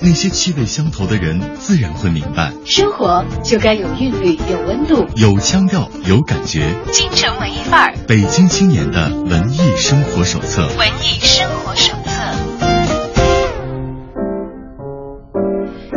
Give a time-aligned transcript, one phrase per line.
[0.00, 2.52] 那些气味相投的人自然会明白。
[2.64, 5.06] 生活就该有韵律，有温度。
[5.16, 6.74] 有腔调，有感觉。
[6.92, 10.66] 京城文艺范儿，北京青年的文艺生活手册。
[10.78, 12.10] 文艺生活手册。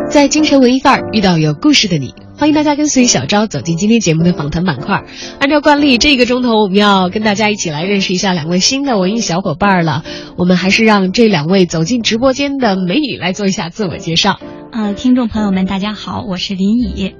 [0.09, 5.05] 在京城文艺范儿遇到有故事的你，欢迎大家跟随小昭走进今天节目的访谈板块。
[5.39, 10.03] 按照惯例，这个钟头我们要跟大家一起来认识一下两位新的文艺小伙伴了。
[10.37, 14.39] 我们还是让这两位走进直播间的美女来做一下自我介绍。
[14.71, 17.15] 呃，听众朋友们，大家好，我是林乙。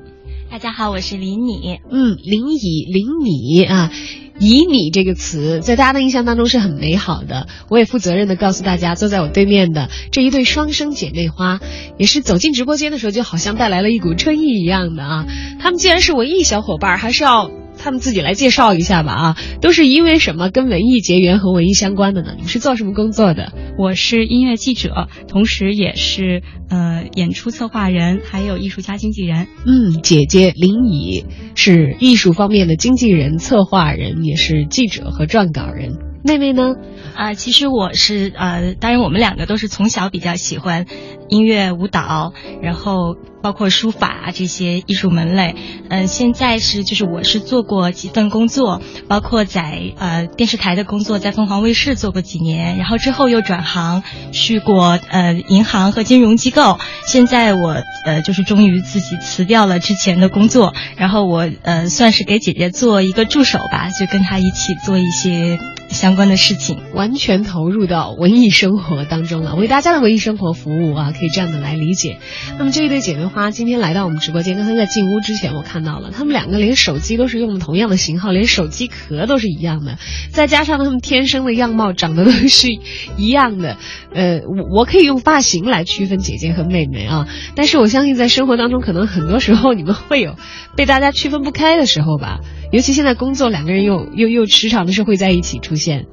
[0.52, 1.80] 大家好，我是林乙。
[1.90, 3.92] 嗯，林乙、林你啊，
[4.40, 7.48] 以你这个词，在大家的印象当中是很美好的。
[7.70, 11.60] 我也负责任的告诉大家，坐在我对面的这一对双生姐妹花，
[11.98, 15.26] 也是走进直播间的时候，就好像带来了一股春意一样的啊。
[15.60, 17.52] 他们既然是文艺小伙伴，还是要。
[17.78, 22.36] 他们自己来介绍一下吧啊，都是因为什么跟文艺结缘和文艺相关的呢？
[22.38, 23.54] 你是做什么工作的？
[23.78, 29.48] 我是音乐记者，同时也是呃演出策划人，还有艺术家经纪人。
[29.66, 31.26] 嗯，姐姐林怡
[31.56, 35.98] 是艺术方面的经纪人、策划人，也是记者和撰稿人。
[36.24, 36.74] 妹妹呢？
[37.16, 40.86] 啊，其实我是呃，当然我们两个都是从小比较喜欢
[41.30, 45.56] 音乐、舞蹈，然后包括书法这些艺术门类。
[45.90, 56.78] 嗯，现在是就是我是做过几份工作，包括在呃电视台的工作，在凤凰卫视做过几年，然后之后又转行去过呃银行和金融机构。
[57.06, 65.60] 现在我呃就是终于自己辞掉了之前的工作，然后我呃算是给姐姐做一个助手吧，就跟她一起做一些。
[65.90, 72.20] 相关的事情，完全投入到文艺生活当中了，为大家的文艺生活服务啊，可以这样的来理解。
[72.58, 79.98] 那么这一对姐妹花今天来到我们直播间，刚才在进屋之前我看到了，她们两个连手机都是用的同样的型号，连手机壳都是一样的，
[80.32, 82.70] 再加上她们天生的样貌长得都是
[83.18, 83.78] 一样的，
[84.14, 90.36] 呃，我我可以用发型来区分姐姐和妹妹啊，但是我相信在生活当中，可能很多时候你们会有
[90.76, 92.40] 被大家区分不开的时候吧。
[92.72, 96.06] 尤其现在工作，两个人又又又时常的是会在一起出现。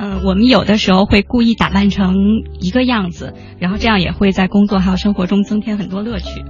[0.00, 2.14] 嗯，我们有的时候会故意打扮成
[2.60, 6.44] 一个样子，然后这样也会在工作还有生活中增添很多乐趣。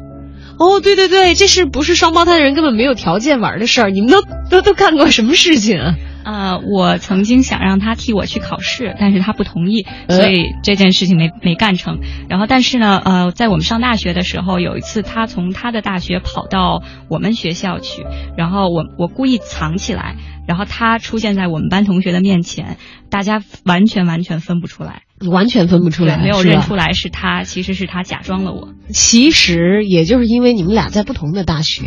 [0.59, 3.91] 哦，对对对，这是不是双胞胎的人根本没有条件玩的事儿？
[3.91, 5.95] 你们都都都干过什么事情啊？
[6.25, 12.01] 呃，我曾经想让他替我去考试，但是他不同意，所以这件事情没没干成。
[12.29, 18.05] 然后，但是呢，呃，在我们上大学的时候，有一次他从他的大学跑到我们学校去，
[18.37, 20.17] 然后我我故意藏起来，
[20.47, 22.77] 然后他出现在我们班同学的面前，
[23.09, 28.69] 大家完全完全分不出来，完全分不出来，没有认出来是他，其实是他假装了我。
[28.91, 31.85] 其实也就是因为你们俩在不同的大学。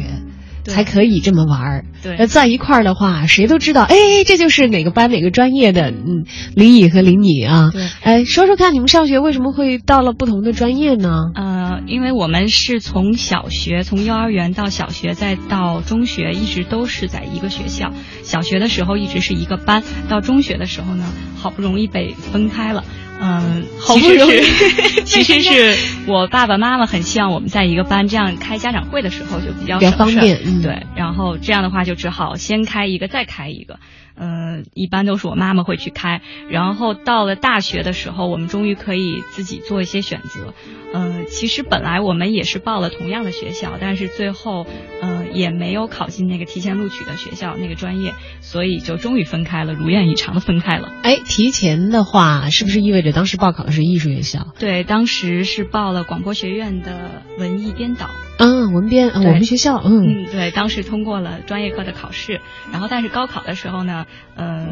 [0.64, 1.86] 才可以这么玩儿。
[2.04, 3.96] 对，那在一块儿的话，谁都知道，哎，
[4.28, 6.26] 这就是哪个班哪个专业的，嗯，
[6.56, 7.72] 林乙和林乙啊。
[7.74, 11.18] 对，哎，说说看，你们上学为什么会到了不同的专业呢？
[11.34, 17.92] 呃，因为我们是从小学，从幼儿园到小学，再到中学，一直都是在一个学校。
[18.22, 21.06] 小学的时候一直是一个班，到中学的时候呢，
[21.40, 22.84] 好不容易被分开了。
[23.24, 24.42] 嗯，好不容易，
[25.06, 25.76] 其实是
[26.08, 30.62] 我爸爸妈妈很希望我们在一个班，这样开家长会的时候就比较比较方便。
[30.64, 33.80] 对，然后这样的话就只好先开一个，再开一个。
[34.16, 40.54] 嗯，一般都是我妈妈会去开，然后到了大学的时候，我们终于可以自己做一些选择。
[40.94, 44.68] 呃，其实本来我们也是报了同样的学校，但是最后，
[45.02, 50.92] 呃，也没有考进那个提前录取的学校那个专业，所以就终于分开了，如愿以偿的分开了。
[51.04, 54.48] 哎，提前的话是不是意味着当时报考的是艺术院校？
[54.60, 58.10] 对，当时是报了广播学院的文艺编导。
[58.42, 62.42] 嗯，文编，我们学校，嗯嗯，对，当时通过了专业课的考试，
[62.72, 64.06] 然后但是高考的时候呢，
[64.36, 64.66] 呃，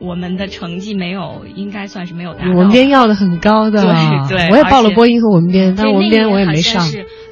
[0.00, 2.52] 我们的成绩没有，应该算是没有达到。
[2.52, 3.82] 文编要的很高的，
[4.28, 6.84] 对对，我也报了播音和文编，但文编我也没上。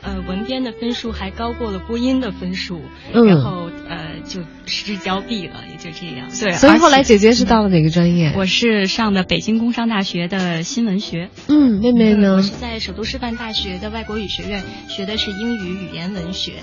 [0.03, 2.83] 呃，文编的分数还高过了播音的分数，
[3.13, 6.29] 然后呃就失之交臂了，也就这样。
[6.29, 8.33] 对，所以后来姐姐是到了哪个专业？
[8.37, 11.31] 我是上的北京工商大学的新闻学。
[11.49, 12.35] 嗯，妹妹呢？
[12.35, 16.55] 我是在首都师范大学的外国语学院学的是英语语言文学。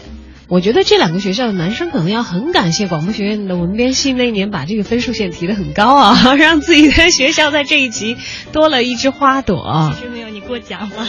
[0.50, 8.18] 我觉得这两个学校的男生可能要很感谢广播学院的文编系那一年把这个分数线提得很高啊， 让自己的学校在这一级
[8.52, 9.94] 多了一枝花朵。
[9.96, 11.08] 其实没有你过奖了。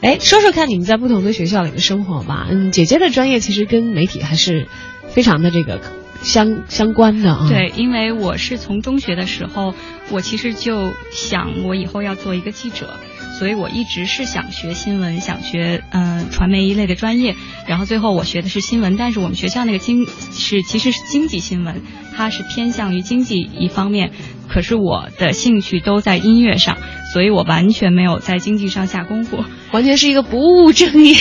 [0.00, 2.46] 哎，说说看你们在不同的学校里的生活吧。
[2.48, 4.68] 嗯，姐姐的专业其实跟媒体还是
[5.08, 5.80] 非常的这个
[6.22, 7.46] 相相关的啊。
[7.48, 9.74] 对，因为我是从中学的时候，
[10.10, 12.96] 我其实就想我以后要做一个记者。
[13.36, 21.82] 所以我一直是想学新闻，想学嗯传媒一类的专业，然后最后我学的是新闻，但是我们学校那个经是其实是经济新闻，
[22.18, 24.10] 它是偏向于经济一方面。
[24.48, 26.78] 可是我的兴趣都在音乐上，
[27.12, 31.14] 所以我完全没有在经济上下功夫，完全是一个不务正业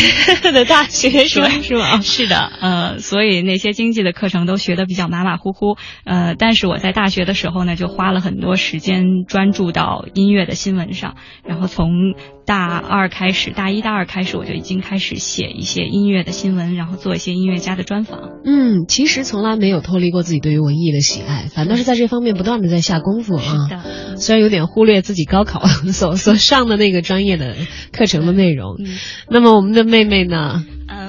[0.54, 2.00] 的大学生， 是吗？
[2.02, 5.76] 是的，呃，所以那些经济的课程都学的比较马马虎虎，
[6.06, 12.16] 呃，但是我在大学的时候呢，就花了很多时间专注到音乐的新闻上，然后从。
[12.48, 18.22] 大二开始，大一、大二开始，我就已经开始写一些音乐的新闻，然后做一些音乐家的专访。
[18.46, 23.44] 嗯，其实从来没有脱离过自己对于文艺的喜爱，反倒是在这方面不断的在下功夫啊。
[23.44, 25.60] 是的， 虽然有点忽略自己高考
[25.92, 27.54] 所所上的那个专业的
[27.92, 28.78] 课程的内容。
[29.30, 30.64] 那么我们的妹妹呢？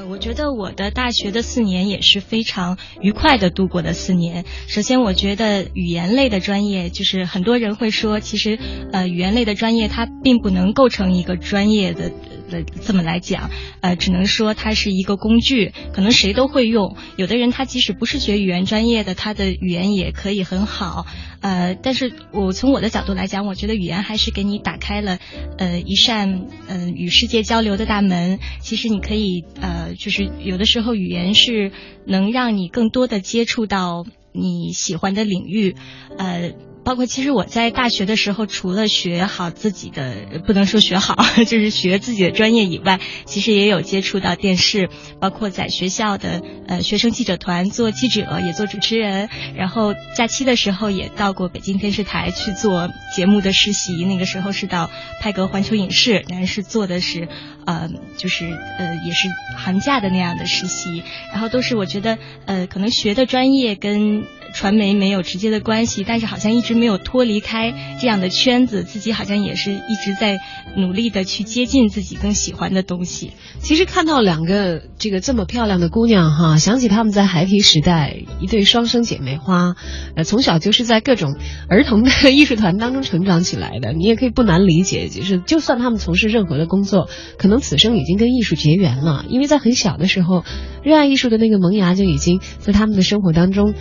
[0.09, 4.45] 我觉得我的大学的四年也是非常愉快的度过的四年。
[4.67, 8.59] 首先，我觉得语言类的专业，就是很多人会说，其实
[8.91, 12.11] 呃，语言类的专业它并不能构成一个专业的。
[12.49, 13.51] 的这么来讲，
[13.83, 16.97] 呃，只能说它是一个工具，可能谁都会用。
[17.17, 21.05] 有的人他即使不是学语言专业的，他的语言也可以很好。
[21.43, 25.19] 呃，但是我从我的角度来讲，我觉得语言还是给你打开了
[25.59, 28.39] 呃一扇嗯与世界交流的大门。
[28.63, 31.73] 其实你可以呃，就是有的时候语言是
[32.07, 35.75] 能让你更多的接触到你喜欢的领域，
[36.17, 36.55] 呃。
[36.89, 41.17] 包括其实我在大学的时候，除了学好自己的，不能说学好，
[41.47, 44.89] 就是学自己的专业以外，其实也有接触到电视，
[45.21, 49.29] 包括在学校的呃学生记者团做记者，也做主持人。
[49.55, 54.89] 然后假期的时候也到过北京电视台去做节目的实习，那个时候是到
[55.21, 57.29] 派格环球影视，但是做的是
[57.67, 58.47] 呃就是
[58.79, 59.29] 呃也是
[59.59, 61.03] 寒假的那样的实习。
[61.33, 62.17] 然后都是我觉得
[62.47, 64.25] 呃可能学的专业跟。
[64.55, 70.39] 传媒没有直接的关系，但是好像一直没有脱离开这样的圈子，自己好像也是一直在
[70.77, 73.33] 努力的去接近自己更喜欢的东西。
[73.61, 79.75] 其实看到两个这个这么漂亮的姑娘哈，想起她们在孩提时代一对双生姐妹花，
[80.17, 81.37] 呃，从小就是在各种
[81.69, 83.93] 儿童的艺术团当中成长起来的。
[83.93, 90.45] 你也可以不难理解，就是就算她们从事任何的工作，可能此生已经跟艺术结缘了，因为在很小的时候，
[90.83, 93.75] 热爱艺术的那个萌芽就已经在他们的生活当中。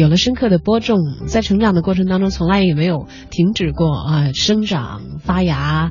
[0.00, 5.90] 有了深刻的播种，在成长的过程当中，从来也没有停止过啊，生长发芽，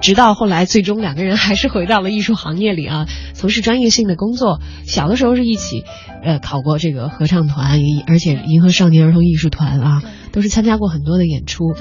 [0.00, 4.58] 直到后来，最终两个人还是回到了艺术行业里啊，从事专业性的工作。
[4.84, 5.84] 小的时候是一起，
[6.24, 11.74] 呃，考过这个合唱团，而且银河少年儿童艺术团啊，都是参加过很多的演出。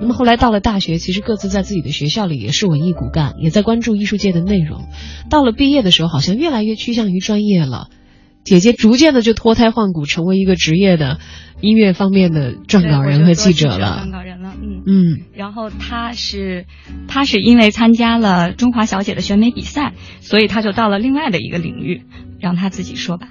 [0.00, 4.86] 那么后来到了大学，其实各自在自己的学校里也是文艺骨干，也在关注艺术界的内容。
[5.30, 7.90] 到了毕业的时候，好像越来越趋向于专业了。
[8.50, 11.20] 姐姐逐渐的就脱胎换骨，成为一个职业的
[11.60, 14.02] 音乐方面的撰稿人和记者了。
[14.04, 15.20] 撰稿人了，嗯嗯。
[15.32, 16.66] 然后她是，
[17.06, 22.02] 她是因为参加了中华小姐的选美比赛，所以她就到了另外的一个领域。
[22.40, 23.28] 让她自己说吧。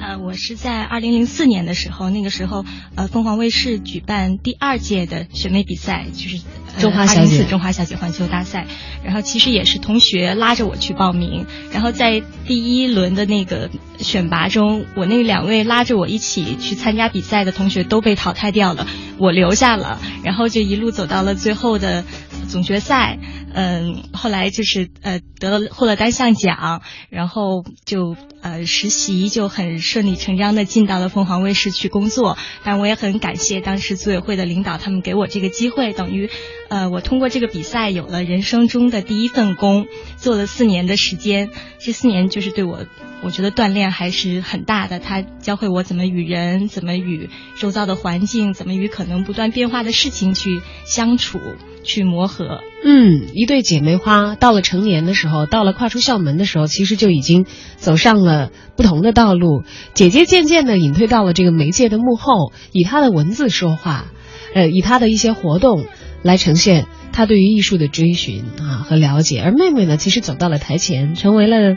[0.00, 2.64] 呃，我是在二零零四年的时候，那个时候，
[2.94, 6.40] 呃，凤凰卫视举办第二届的选美比赛，就是
[6.78, 8.66] 中华小姐中华小姐环球大赛。
[9.04, 18.86] 然后其实也是同学拉着我去报名，然后在第一轮的那个选拔中，我那两位拉着我一起去参加比赛的同学都被淘汰掉了，
[19.18, 22.04] 我留下了，然后就一路走到了最后的
[22.48, 23.18] 总决赛。
[23.54, 32.36] 嗯，后来就是呃得了获了单项奖，然后就呃实习就很顺理成章的进到了凤凰卫视去工作。
[32.62, 36.28] 但我也很感谢当时组委会的领导，他们给我这个机会，等于
[36.68, 39.86] 呃我通过这个比赛有了人生中的第一份工，
[40.16, 41.50] 做了四年的时间。
[41.78, 42.84] 这四年就是对我
[43.22, 51.40] 我觉得锻炼还是很大的，他教会我怎么与人，怎么与周遭的环境，怎么与可能不断变化的事情去相处。
[51.82, 59.64] 去磨合，嗯，一对姐妹花到了成年的时候，到了跨出校门的时候，其实就已经走上了不同的道路。
[59.94, 64.06] 姐姐渐渐的隐退到了这个媒介的幕后，以她的文字说话，
[64.54, 65.86] 呃，以她的一些活动
[66.22, 69.40] 来呈现她对于艺术的追寻啊和了解。
[69.40, 71.76] 而妹妹呢，其实走到了台前，成为了。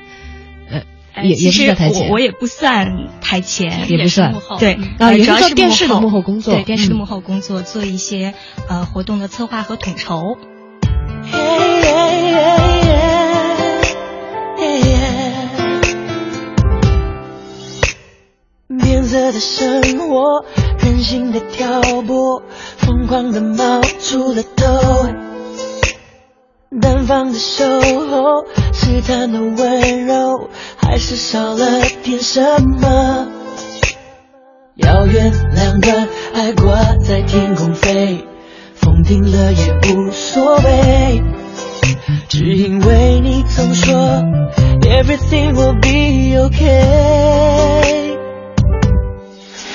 [1.23, 8.33] 也也是在台前，我也不算台前，也不算幕后对，啊，也是做电视的幕后工作，对电视的幕后工作，做一些
[8.69, 10.37] 呃活动的策划和统筹。
[18.79, 20.45] 变色的生活，
[20.79, 22.41] 任性的挑拨，
[22.77, 25.30] 疯狂的冒出了头。
[26.79, 33.27] 单方的守候，试探的温柔，还是少了点什么？
[34.75, 38.25] 遥远两端，爱挂在天空飞，
[38.73, 41.21] 风停了也无所谓，
[42.29, 43.93] 只因为你曾说
[44.79, 48.15] Everything will be okay。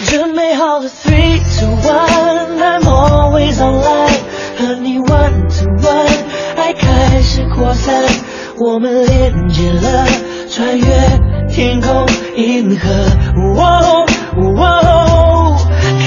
[0.06, 4.18] 准备好了，three to one，I'm always online，
[4.56, 6.25] 和你 one to one。
[6.66, 8.02] 爱开始扩散，
[8.58, 10.04] 我们连接了，
[10.50, 10.84] 穿越
[11.48, 12.04] 天空
[12.34, 12.90] 银河。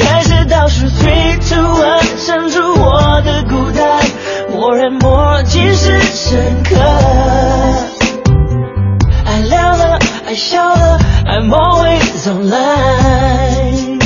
[0.02, 4.04] 开始倒数 three two one，删除我的孤单，
[4.52, 6.76] 默然默记是深刻。
[9.26, 9.98] 爱亮了，
[10.28, 13.98] 爱笑了，I'm always online。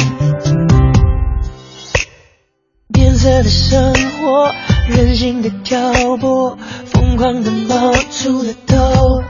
[2.93, 4.53] 变色的生活。
[4.89, 9.23] 任性的挑拨，疯狂的冒出了头。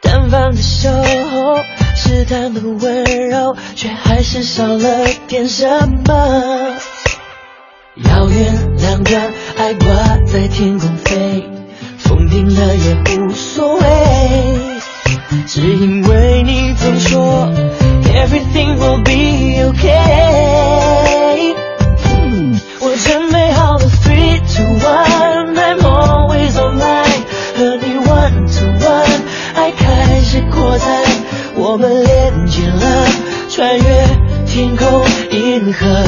[0.00, 1.56] 单方的守候，
[1.96, 5.66] 试探的温柔，却还是少了点什
[6.06, 6.76] 么。
[7.96, 9.86] 遥远两端，爱挂
[10.26, 11.48] 在天空飞，
[11.98, 13.80] 风停了也无所谓，
[15.46, 17.48] 只因为你总说
[18.12, 20.83] everything will be okay。
[31.74, 33.04] 我们连接了，
[33.50, 34.06] 穿越
[34.46, 35.02] 天空
[35.32, 36.04] 银河。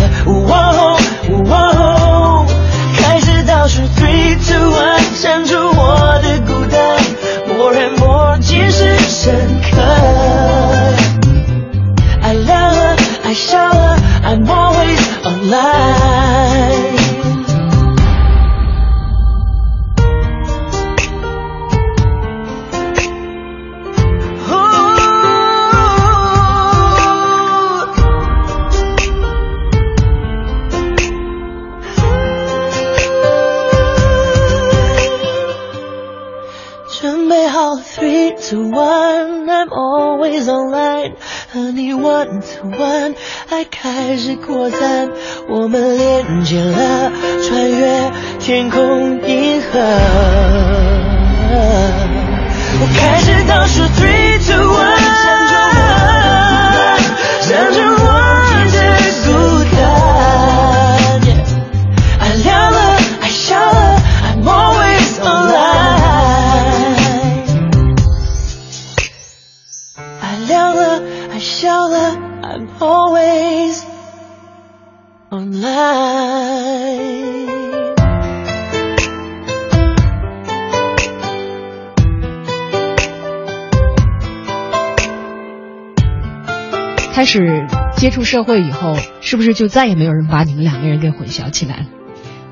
[87.37, 87.66] 是
[87.97, 91.87] 接触社会以后，是不是就再也没有人把你们两个人给混淆起来了？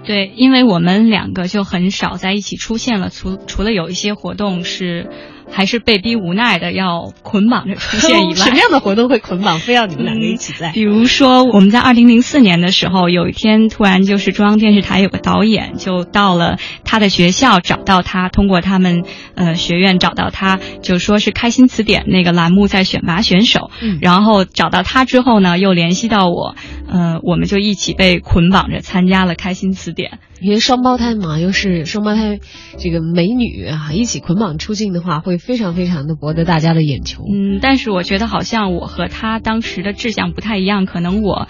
[0.04, 5.08] 对，因为我们两个就很少在一起出现了，除除了有一些活动是。
[5.50, 10.70] 还是被逼无奈的要捆绑着出现以外， 什么样的活动会捆绑，非要你们两个一起在？
[10.74, 26.54] 比如说，我们在二零零四年的时候，有一天突然就是中央电视台有个导演就到了他的学校找到他，通过他们呃学院找到他，就说是开心词典那个栏目在选拔选手，嗯、然后找到他之后呢，又联系到我，
[26.88, 30.18] 呃，我们就一起被捆绑着参加了开心词典。
[30.40, 32.40] 因为双胞胎嘛，又是双胞胎，
[32.78, 37.22] 这个美女啊，一起捆绑出镜的话，会非常非常的博得大家的眼球。
[37.24, 41.48] 嗯，但是我觉得好像我和他当时的志向不太一样，可能我，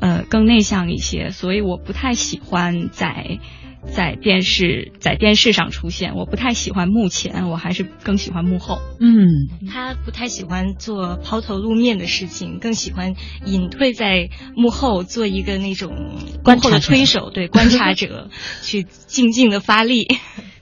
[0.00, 3.38] 呃，更内向一些，所以我不太喜欢在
[3.92, 8.78] 在电视在电视上出现，我不太喜欢幕前，我还是更喜欢幕后。
[9.00, 15.94] 嗯，他不太喜欢做抛头露面的事情，更喜欢隐退在幕后，做一个那种
[16.42, 18.30] 观察推手，对观察者，
[18.62, 20.08] 去静静的发力。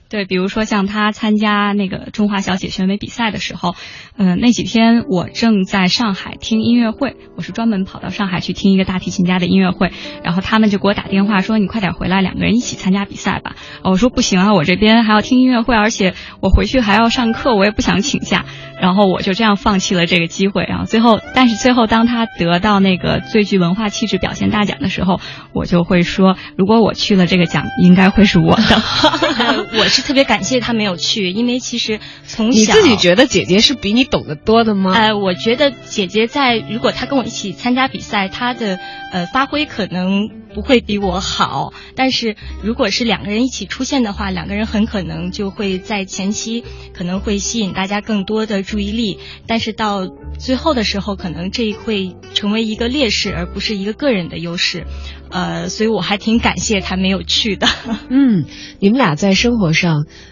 [0.07, 3.75] 对，比如说像他参加那个中华小姐选美比赛的时候，
[4.17, 9.91] 嗯、呃，那几天我正在上海听音乐会，我是专门跑到上海去听一个大提琴家的音乐会，
[10.23, 13.55] 然后他们就给我打电话说你快点回来，两个人一起参加比赛吧。
[13.83, 18.45] 我说不行啊，我这边还要听音乐会，而且我回去还要上课，我也不想请假。
[18.79, 20.65] 然后我就这样放弃了这个机会。
[20.67, 25.19] 然后最后，但是最后当他得到那个最具文化气质表现大奖的时候，
[25.53, 28.63] 我就会说，如果我去了这个奖，应该会是我的。
[29.79, 34.91] 我是特别感谢他没有去，因为其实从小你自己觉得姐姐是比你懂得多的吗？
[34.93, 38.77] 呃，我觉得姐姐在如果她跟我一起参加比赛，她的
[39.13, 41.73] 呃发挥可能不会比我好。
[41.95, 50.05] 但是如果是两个人一起出现的话，两个人很可能就会在前期可能会吸引大家更多的注意力，但是到
[50.37, 54.85] 最后的时候，可能这会成为一个劣势，而不是一个个人的优势。
[55.31, 57.67] 呃，所以我还挺感谢他没有去的。
[58.09, 58.45] 嗯，
[58.79, 59.84] 你们俩在生活上，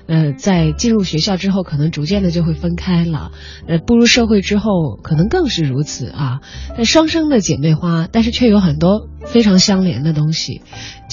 [0.07, 3.31] 呃，在进入学校之后，可能逐渐的就会分开了。
[3.67, 6.39] 呃，步入社会之后，可能更是如此啊。
[6.75, 10.61] 但双生的姐妹花，但是却有很多非常相连的东西。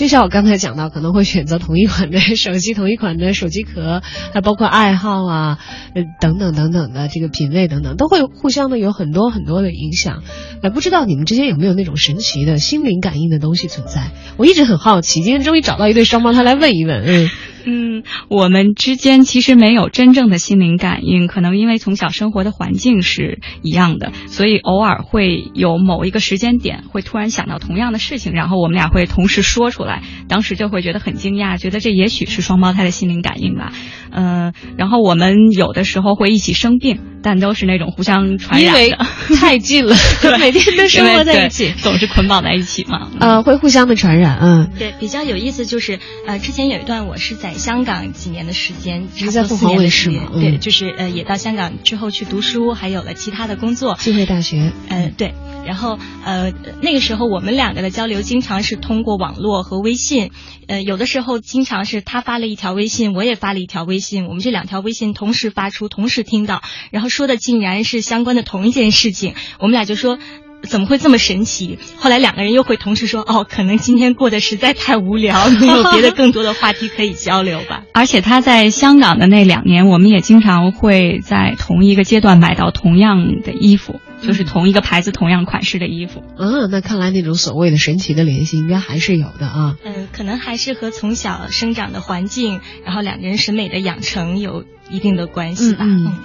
[0.01, 4.01] 就像我刚才讲到，可能会选择同一款的手机、同一款的手机壳，
[4.33, 5.59] 还包括爱好啊，
[5.95, 10.23] 呃，等等等等的这个品味等等，都会互相的有很多很多的影响。
[10.63, 14.11] 呃，不知道你们之间有没有那种神奇的心灵感应的东西存在？
[14.39, 17.05] 我一直很好奇，今天终于找到一对双胞胎来问一问。
[17.05, 17.31] 嗯
[17.63, 29.90] 嗯，我们之间其实没有真正的心灵感应，可能因为从小生活的环境是一样的，所以偶尔会有某一个时间点会突然想到同样的事情，然后我们俩会同时说出来，
[30.29, 33.73] 当时就会觉得很惊讶，觉得这也许是双胞胎的心灵感应吧。
[34.11, 39.07] 嗯，然后我们有的时候会一起生病，但都是那种互相传染的，
[39.37, 39.95] 太近了，
[40.39, 43.11] 每天都生活在一起，总是捆绑在一起嘛。
[43.21, 55.35] 呃，会互相的传染，嗯，对，比较有意思就是，呃，之前有一段我是在香港几年的时间，在凤凰卫视嘛，对，就是呃，也到香港之后去读书，还有了其他的工作，浸会大学，嗯，对。
[55.67, 60.31] 然后，呃，那个时候我们两个的交流经常是通过网络和微信，
[60.67, 70.19] 呃，有的时候经常是他发了一条微信，我也发了一条微信，我们这两条微信同时发出，同时听到，然后说的竟然是相关的同一件事情，我们俩就说。
[70.63, 71.79] 怎么会这么神奇？
[71.97, 77.85] 后来两个人又会同时说：“哦，可能今天过得实在太无聊，没有别的更多的话题可以交流吧。
[77.95, 86.23] ”而且他在香港的那两年，我们也经常会在同一个阶段买到同样的衣服，就是同一个牌子、同样款式的衣服。
[86.37, 89.77] 嗯，那看来那种所谓的神奇的联系应该还是有的啊。
[89.83, 95.87] 嗯，可能还是和从小生长的环境，然后两个人审美的养成有一定的关系吧。
[95.89, 96.19] 嗯，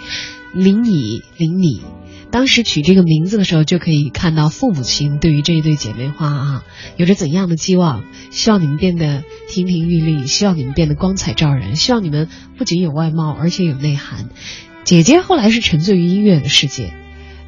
[0.56, 1.82] 林你，林你。
[2.32, 6.64] 当时取这个名字的时候，就可以看到父母亲对于这一对姐妹花啊，
[6.98, 14.30] 有着怎样的期望，希望你们变得亭亭玉立，希望你们变得光彩照人，希望你们不仅有外貌，而且有内涵。
[14.84, 16.94] 姐姐后来是沉醉于音乐的世界。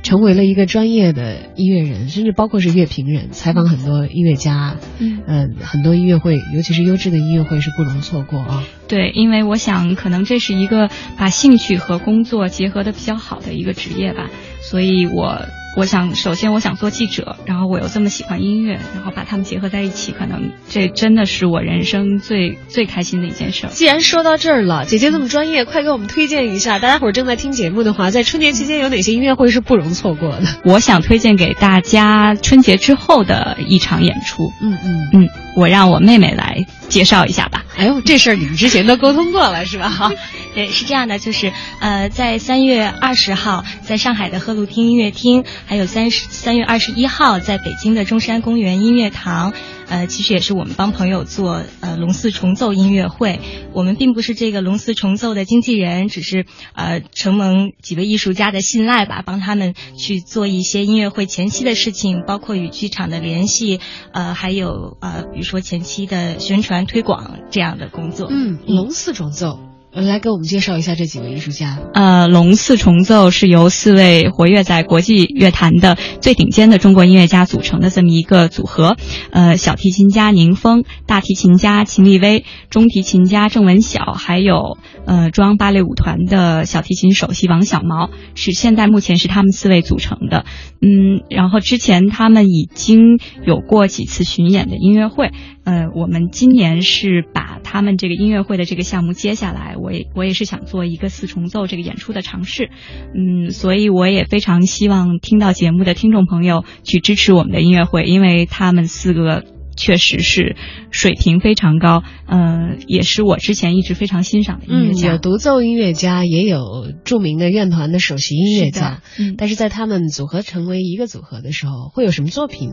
[0.08, 8.64] 成为了一个专业的音乐人，甚至包括是乐评人，采访很多音乐家，嗯，呃很多音乐会，尤其是优质的音乐会是不容错过啊。
[8.88, 14.30] 对，因为我想可能这是一个把兴趣和工作结合的比较好的一个职业吧，
[14.62, 15.42] 所以我。
[15.78, 23.68] 我想，首先我想做记者，然后我又这么喜欢音乐，然后把它们结合在一起，可能这真的是我人生最最开心的一件事。
[23.70, 26.80] 既然说到这儿了，姐姐这么专业，快给我们推荐一下。
[26.80, 30.48] 大家伙儿正在听节目的话，在春节期间有哪些音乐会是不容错过的？
[30.66, 34.52] 我想推荐给大家春节之后的一场演出。
[34.60, 37.66] 嗯嗯嗯，我让我妹妹来介绍一下吧。
[37.76, 39.90] 哎呦，这事儿你们之前都沟通过了是吧？
[39.90, 40.12] 哈，
[40.54, 49.52] 对，是这样的，就是呃，在三月二十号，在上海的鹤鹿厅音乐厅，还有三十三月二十一号，在北京的中山公园音乐堂。
[49.90, 53.40] 呃，其实也是我们帮朋友做呃龙四重奏音乐会。
[53.74, 63.80] 我们并不是这个龙四重奏的经纪人，只是呃承蒙几位艺术家的信赖吧，帮他们去做一些音乐会前期的事情，包括与剧场的联系，
[64.12, 68.28] 呃，还有呃比如说前期的宣传推广这样的工作。
[68.30, 69.67] 嗯，龙四重奏。
[69.92, 71.80] 来给我们介绍一下这几位艺术家。
[71.94, 78.96] 呃，龙四重奏是由四位活跃在国际乐坛的最顶尖的中国音乐家组成的这么一个组合。
[79.32, 90.46] 呃，小提琴家宁峰，大提琴家秦立威，中提琴家郑文晓，还有呃中央芭蕾舞团的小提琴首席王小毛，是现在目前是他们四位组成的。
[90.80, 95.32] 嗯，然后之前他们已经有过几次巡演的音乐会。
[95.64, 102.70] 呃，我们今年是把他们这个音乐会的这个项目接下来，我也我也是想做一个四重奏这个演出的尝试，
[103.14, 109.44] 嗯，所以我也非常希望听到节目的听众朋友去支持我们的音乐会，因为他们四个
[109.76, 110.56] 确实是
[110.90, 122.72] 水平非常高，嗯，也是我之前一直非常欣赏的音乐家，有独奏音乐家，也有著名的院团的首席音乐家，嗯，但是在他们组合成为一个组合的时候，会有什么作品？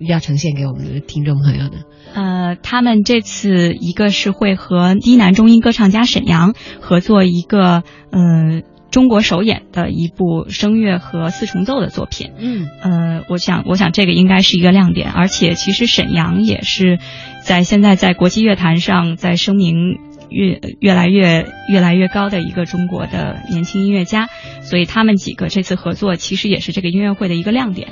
[0.00, 1.84] 要呈现给我们的听众朋友的，
[2.14, 16.98] 呃，他们这次一个是会和低南中音歌唱家沈阳合作一个，呃，中国首演的一部声乐和四重奏的作品，嗯，呃，我想，我想这个应该是一个亮点，而且其实沈阳也是
[17.44, 19.98] 在现在在国际乐坛上在声名
[20.30, 24.28] 越越来越越来越高的一个中国的年轻音乐家，
[24.62, 27.88] 所以他们几个这次合作其实也是这个音乐会的一个亮点。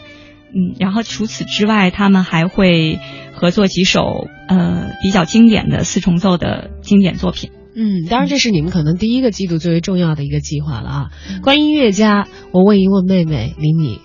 [0.54, 2.98] 嗯，然后除此之外，他们还会
[3.32, 7.50] 合作几首呃比较经典的四重奏的经典作品。
[7.74, 11.10] 嗯，当然这是你们可能第一个季度最为重要的一个计划了啊。
[11.42, 14.00] 关于音乐家，我问一问妹妹李米。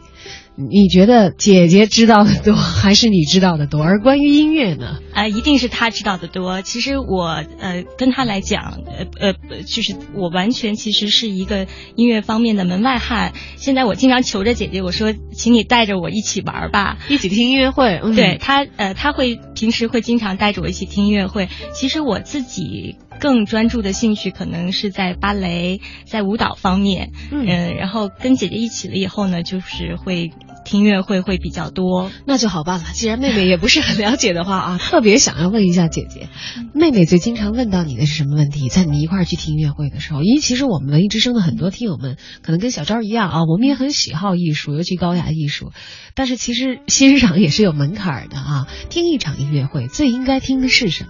[0.55, 3.81] 你觉得姐姐知道的多，还是你知道的多？
[3.81, 4.99] 而关于音乐呢？
[5.11, 6.61] 啊，一定是她知道的多。
[6.61, 8.79] 其实我呃跟她来讲，
[9.19, 13.33] 呃呃，就是我完全其实是一个音乐方面的门外汉。
[13.55, 17.99] 现在我经常求着姐姐，我说，请你带着我一起玩吧，一起听音乐会。
[18.15, 21.49] 对她，呃，她会平时会经常带着我一起听音乐会。
[21.73, 27.12] 其实我自己更专注的兴趣可能是在芭蕾、在舞蹈方面。
[27.32, 30.32] 嗯，然后跟姐姐一起了以后呢，就是会。
[30.63, 32.12] 听音乐会会比较多。
[32.26, 32.86] 那就好办了。
[32.93, 36.30] 既然妹妹也不是很了解的话啊， 特别想要问一下姐姐，
[36.73, 38.69] 妹妹最经常问到你的是什么问题？
[38.69, 45.71] 在你们一块儿去听音乐会的时候，因为其实我们文艺之声的很多听友们可能跟小昭一样啊，我们也很喜好艺术，尤其高雅艺术，
[46.15, 48.67] 但是其实欣赏也是有门槛的啊。
[48.89, 51.10] 听一场音乐会最应该听的是什么？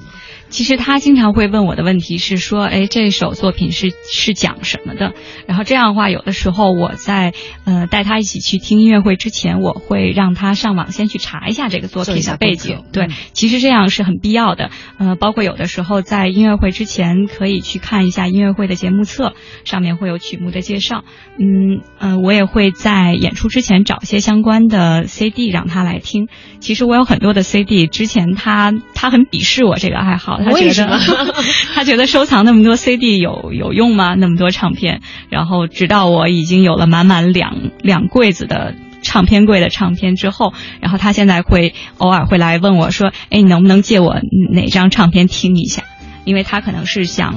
[0.49, 5.13] 其实他经常会问我的问题是说，哎，这首作品是是讲什么的？
[5.47, 7.33] 然后这样的话，有的时候我在
[7.65, 12.83] 呃带他一起去听音乐会之前，我会让他上网先去查一下这个作品的背景。
[12.91, 14.69] 对，其实这样是很必要的。
[14.97, 19.33] 呃，包括有的时候在音乐会之前，可以去看一下音乐会的节目册，
[19.65, 21.03] 上面会有曲目的介绍。
[21.37, 26.27] 嗯嗯，我也会在演出之前找一些相关的 CD 让他来听。
[26.59, 30.39] 其实我有很多的 CD，之前他他很鄙视我这个爱好。
[30.39, 30.99] 他觉得
[31.73, 34.15] 他觉得收藏那么多 CD 有有用吗？
[34.15, 44.15] 那么多唱片，然后直到我已经有了满满两两柜子的唱片柜的唱片之后，然后他现在会偶尔会来问我说：“哎，你能不能借我
[44.51, 45.83] 哪张唱片听一下？”
[46.25, 47.35] 因为他可能是想，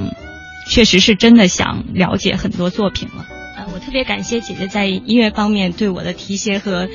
[0.67, 3.25] 确实是真的想了解很多作品了。
[3.57, 6.87] 呃，我特别感谢姐姐在音乐方面对我的提携和。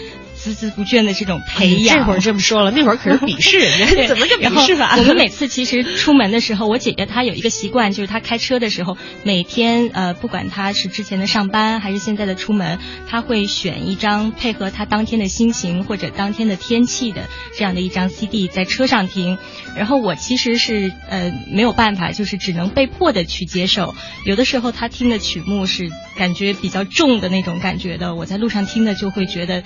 [0.44, 4.96] 孜孜不倦的这种培养，这会儿这么说了， 那会儿可是鄙视人家，怎么就鄙视法？
[4.96, 12.78] 我们每次其实出门的时候，我姐姐她有一个习惯，就是她开车的时候，每天呃，不管她是之前的上班还是现在的出门，
[13.08, 19.38] 她会选一张配合她当天的心情或者当天的天气的这样的一张 CD 在车上听。
[19.76, 23.94] 然后我其实是呃没有办法，就是只能被迫的去接受。
[24.26, 29.62] 有的时候她听的曲目是感觉比较重的那种感觉的，我在路上听的就会觉得。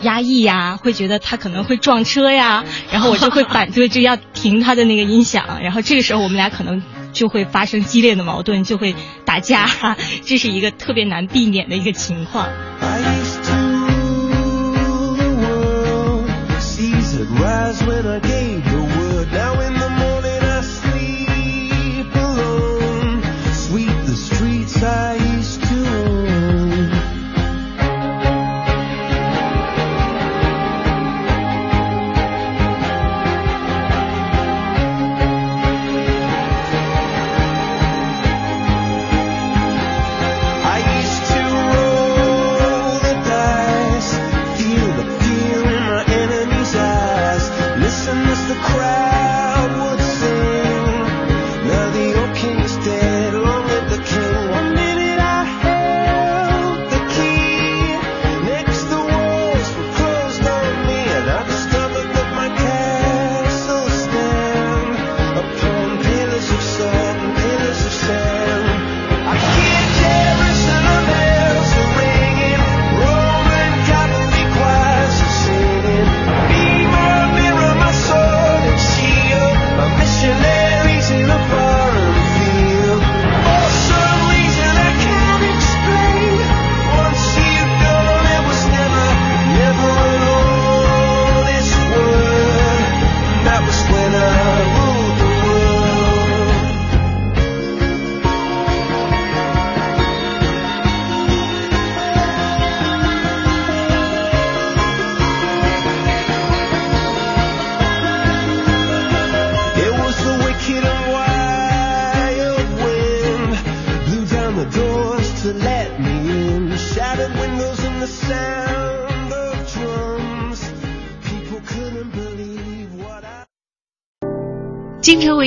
[0.00, 9.68] 压抑呀，会觉得他可能会撞车呀，然后我就会反对，就要停他的那个音响，然后这个时候我们俩可能就会发生激烈的矛盾，就会打架，
[10.24, 12.48] 这是一个特别难避免的一个情况。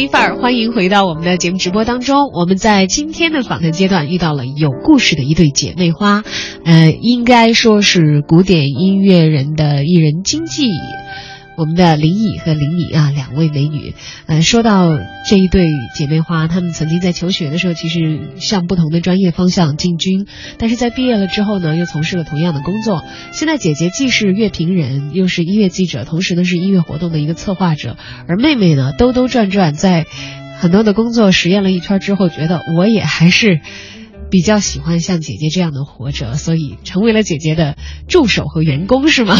[0.10, 2.30] 范儿，欢迎回到我们的节目直播当中。
[2.34, 6.24] 我们在今天的访谈阶段遇到了有故事的一对姐妹花，
[6.66, 10.68] 呃，应该说是古典音乐人的艺人经济。
[11.58, 13.94] 我们的林乙和林乙啊，两位美女，
[14.26, 14.90] 呃，说到
[15.30, 23.04] 这一对姐妹花，她们曾经在求学的时候，其实向不同的专业方向进军，但是在毕业了之后呢，又从事了同样的工作。
[23.32, 30.06] 现在姐姐既是乐评人，又是音乐记者，同时呢是音乐活动的一个策划者，而妹妹呢兜兜转转，在
[30.60, 33.62] 很多的工作实验了一圈之后，觉得我也还是。
[34.36, 37.78] 比较喜欢像姐姐这样的活着，所以成为了姐姐的
[38.10, 39.38] 助手和员工，是吗？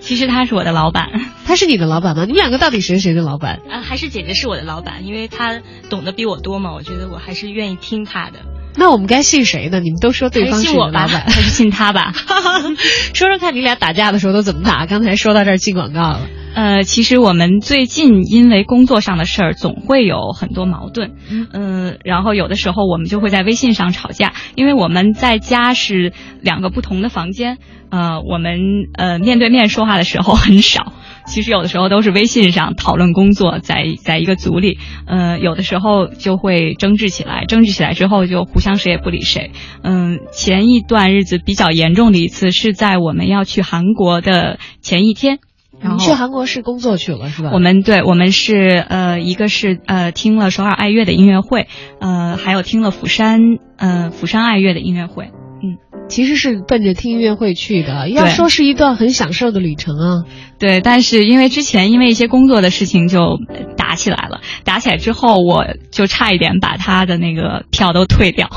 [0.00, 1.10] 其实 他是我的老板，
[1.44, 2.24] 他是你的老板吗？
[2.24, 3.60] 你们两个到底谁是谁的老板？
[3.70, 8.38] 啊，还是姐姐是我的老板，因为她懂得比我多嘛，我觉得我还是愿意听她的。
[8.76, 9.80] 那我们该信谁呢？
[9.80, 12.12] 你们都说对方是我老板， 还是信他吧？
[13.14, 14.86] 说说看你俩打架的时候都怎么打？
[14.86, 16.20] 刚才说到这儿进广告了。
[16.54, 21.12] 呃，其实我们最近因为工作上的事儿，总会有很多矛盾。
[21.52, 27.56] 嗯、然后有的时候我们就会在微信上吵架，因为我们在家是两个不同的房间，
[27.90, 28.58] 呃，我们
[28.98, 30.92] 呃面对面说话的时候很少。
[31.26, 39.52] 其实有的时候都是微信上讨论工作，在在一个组里，呃，有的时候就会争执起来，争执起来之后就互相谁也不理谁。
[39.82, 45.38] 嗯，前一段日子比较严重的一次是在我们要去韩国的前一天。
[45.80, 47.50] 然后你去韩国是工作去了是吧？
[47.52, 51.66] 我们对，我们是呃，一个是呃听了首尔爱乐的音乐会，
[51.98, 53.40] 呃，还有听了釜山
[53.78, 55.30] 呃釜山爱乐的音乐会。
[56.08, 60.24] 其实是奔着听音乐会去的，要说是一段很享受的旅程啊。
[60.58, 63.38] 对，但是因为之前因为一些工作的事情就
[63.76, 68.48] 打起来了，打起来之后我就差一点把他的那个票都退掉。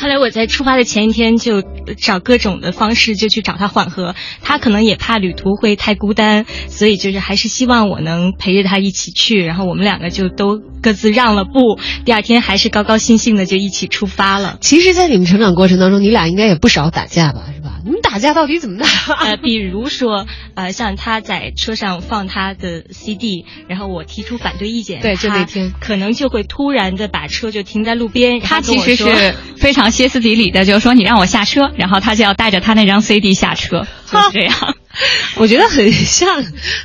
[0.00, 1.62] 后来我在出发的前一天就
[1.96, 14.58] 找各种的方式就去找他缓和，他可能也怕旅途会太孤单，所以就是还是希望我能陪着他一起去，然后我们两个就都各自让了步，第二天还是高高兴兴的就一起出发了。
[14.60, 17.46] 其实，在你们成长过程当中，你俩应该也不少打架吧，
[17.84, 17.86] 吧？
[17.86, 18.86] 你们打架到底怎么打？
[19.24, 34.54] 呃，比如说，呃，像他在车上放他的 CD，然后我提出反对意见，对，就得听可能就会突然的把车就停在路边，他其实是 非常歇斯底里的，就是说你让我下车，然后他就要带着他那张 CD 下车， 就是这样。
[35.36, 36.44] 我觉得很像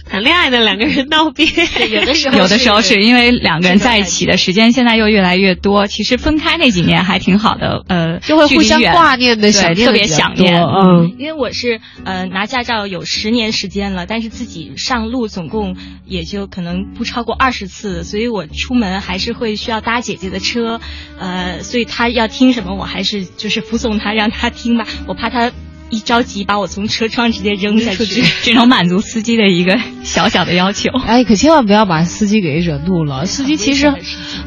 [0.10, 1.46] 谈恋爱的两个人闹别，
[1.90, 10.62] 有的时候有的时候是因为两个人在一起的时间现在又越来越多，其实分开那几年还挺好的，呃，就会互相挂念的，想念特别想念。
[10.64, 20.80] 嗯，因为我是呃拿驾照有十年时间了，但是自己上路总共也就可能不超过二十次，所以我出门还是会需要搭姐姐的车，
[21.20, 25.52] 呃，所以他要听什么，我还是就是服从他，让他听吧，我怕他。
[25.90, 30.90] 一着急把我从车窗直接扔下去， 这种满足司机的一个小小的要求。
[31.06, 33.26] 哎，可千万不要把司机给惹怒了。
[33.26, 33.92] 司机其实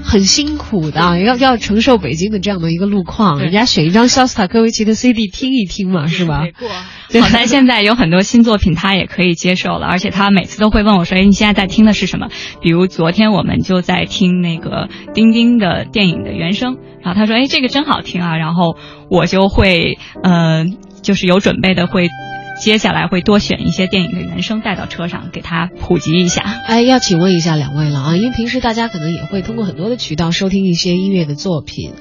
[0.02, 3.40] 很辛苦的，要要承受北京的这样的一个路况。
[3.40, 6.44] 人家选一张肖斯塔科维奇的 CD 听一听嘛，是吧？
[7.20, 12.28] 好在现在有很多新作品，他也可以接受了，而且他每次都会问我说：“哎，你现在在听的是什么？”
[12.62, 18.76] 比如昨天我们就在听那个丁丁的电影的原声，然后他说：“哎，这个真好听啊！”然后
[19.10, 20.64] 我就会呃。
[21.02, 22.08] 就是有准备的会，
[22.62, 26.42] 接下来会多选一些电影的原声带到车上给他普及一下。
[26.66, 31.92] 哎，要请问一下两位了啊，因为平时大家可能也会通过很多的渠道收听一些音乐的作品，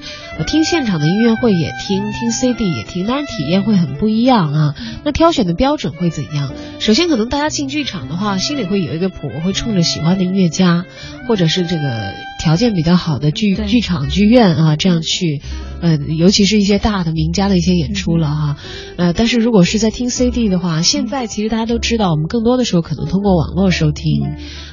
[0.46, 4.76] 听现场的音乐会也听，听 CD 也听，当然体验会很不一样啊。
[5.04, 6.54] 那挑选的标准会怎样？
[6.80, 10.86] 首先，可能大家进剧场的话，心里会有一个谱，会冲着喜欢的音乐家，
[11.28, 15.42] 或者是这个条件比较好的剧剧场剧院啊，这样去。
[15.82, 18.58] 呃，尤其是一些大的名家的一些演出了哈，
[18.98, 24.22] 呃，但是如果是在听 CD 的话，现在其实大家都知道，我们更多的时候可能通过网络收听，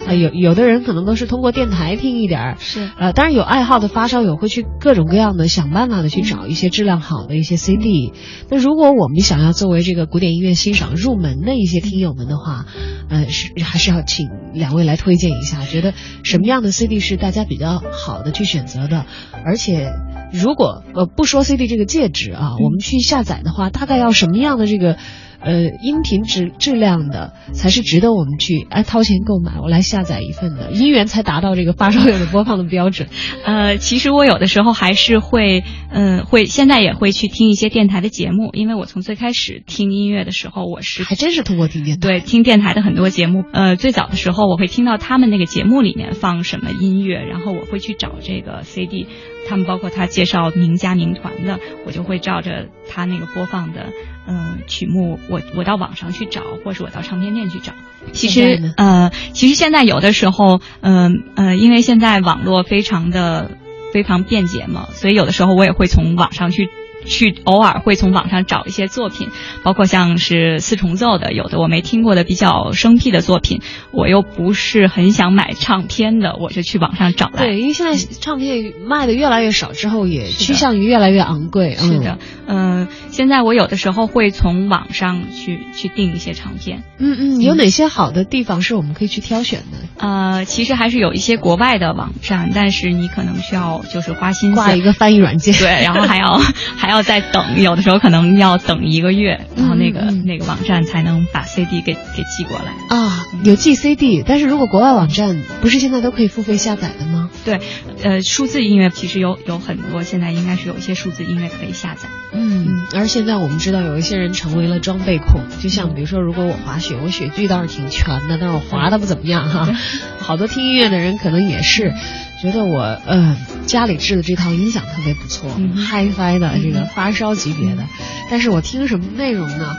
[0.06, 8.12] 啊，有有的人可能都是通过电台听一点儿，是，呃，当然有爱好的发烧友会去各种各样的想办法的去找一些质量好的一些 CD。
[8.50, 12.66] 那如果我们想要作为这个古典音乐欣赏入门的一些听友们的话，
[13.08, 19.06] 呃，是还是要请两位来推荐一下，觉得什么样的 CD 是大家比较好的去选择的，
[19.46, 19.90] 而且。
[20.30, 24.96] 如果呃不说 CD 这个介质啊，我们去下载的话，大概要什么样的这个
[25.40, 29.60] 呃音频质质量的才是值得我们去哎掏钱购买？
[29.62, 33.08] 我来下载一份的，音源才达到这个发烧友的播放的标准。
[33.46, 43.44] 呃，其实我有的时候还是会嗯会现在也会去听一些电台的节目，因为我从最开始听音乐的时候，我是还真是通过听电台对听电台的很多节目。
[43.52, 49.06] 呃，最早的时候我会听到他们那个节目里面放什么音乐，然后我会去找这个 CD。
[49.48, 53.86] 他们包括他介绍名家名团的，我就会照着他那个播放的
[54.26, 57.72] 嗯曲目，我我到网上去找，或是我到唱片店去找。
[58.12, 63.50] 其实呃，其实现在有的时候，嗯呃，因为现在网络非常的
[63.92, 66.68] 非常便捷嘛，所以有的时候我也会从网上去。
[67.08, 69.30] 去偶尔会从网上找一些作品，
[69.62, 77.42] 包括像是四重奏的，有的我没听过的比较生僻的作品，我又不是很想买唱片的，我就去网上找来。
[77.42, 81.74] 对，因为现在唱片卖的越来越少，之后也趋向于越来越昂贵。
[81.76, 86.82] 是的，嗯，现在我有的时候会从网上去去订一些唱片。
[86.98, 90.06] 嗯嗯，有哪些好的地方是我们可以去挑选的？
[90.06, 96.38] 呃，其实还是有一些国外的网站，但是你可能需要就是花心思挂一个翻译软件，对，然后还要
[96.76, 96.97] 还要。
[96.98, 103.22] 要再等，有的时候可能要等一个月，然后那个那个网站才能把 CD 给给寄过来啊。
[103.44, 107.30] 有寄 CD，但是如果国外网站不是现在都可以付费下载的吗？
[107.44, 107.60] 对，
[108.02, 112.08] 呃，数字音乐其实有有很多，现在应该是有一些数字音乐可以下载。
[112.32, 119.68] 嗯，而现在我们知道有一些人成为了装备控，就像比如说，如果我滑雪，我雪具倒是挺全的，但是我滑的不怎么样哈。
[120.18, 121.94] 好多听音乐的人可能也是。
[122.40, 127.84] 觉得我呃家里制的这套音响特别不错，HiFi 的这个发烧级别的，
[128.30, 129.74] 但是我听什么内容呢？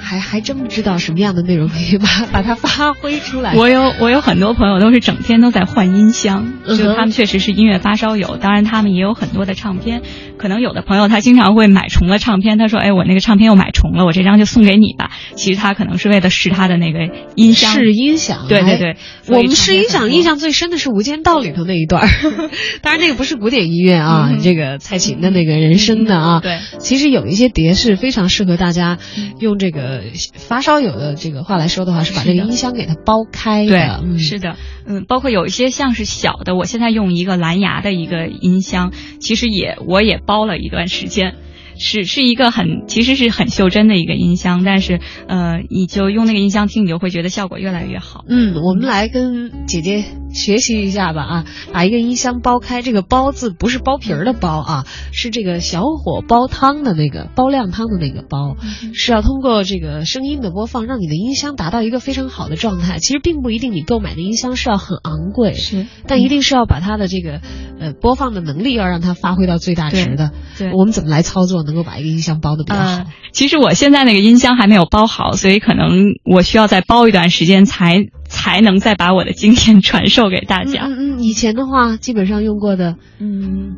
[0.00, 3.54] 还还真不知道什么样的内容可以把把它发挥出来。
[3.54, 10.02] 我有我有很多朋友都是整天都在换音箱，就他们确实是音乐发烧友，当然他们也有很多的唱片。
[10.36, 16.98] 可能有的朋友他经常会买重了唱片，他说：“哎，我那个唱片又买重了，我这张就送给你吧。”其实他可能是为了试他的那个
[17.36, 17.72] 音箱。
[17.72, 18.48] 试音响。
[18.48, 18.96] 对对对，
[19.28, 22.01] 我们试音响印象最深的是《无间道》里头那一段。
[22.82, 26.40] 当然，这个不是古典音乐啊，这个蔡琴的那个人声的啊。
[26.40, 28.98] 对，其实有一些碟是非常适合大家
[29.38, 30.02] 用这个
[30.34, 34.02] 发烧友的这个话来说的话，是把这个音箱给它剥开的。
[34.02, 41.34] 对，是的，嗯，包括有一些像是小的，我现在用一个蓝牙的一个音箱，其实也我也包了一段时间。
[41.82, 48.24] 是是一个很其实是很袖珍的一个音箱，但是呃，你就用那个音箱听，你就会觉得效果越来越好。
[48.28, 58.56] 嗯，我们来跟姐姐学习一下吧啊，把一个音箱剥开，这个“剥”字不是剥皮儿的“剥”啊，是这个小火煲汤的那个煲靓汤的那个“煲”，
[58.94, 62.98] 是要通过这个声音的播放，让你的音箱达到一个非常好的状态。
[63.00, 67.40] 其实并不一定你购买的音箱是要很昂贵，是，但一定是要把它的这个
[67.80, 70.30] 呃播放的能力要让它发挥到最大值的。
[70.56, 71.64] 对，我们怎么来操作？
[71.72, 73.04] 能够把一个音箱包的比较好。
[73.32, 80.84] 其实我现在那个音箱还没有包好，所以可能我需要再包一段时间，才才能再把我的经验传授给大家。
[80.86, 83.76] 嗯嗯，以前的话，基本上用过的，嗯。